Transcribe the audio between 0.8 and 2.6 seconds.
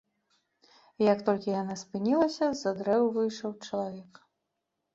І як толькі яна спынілася,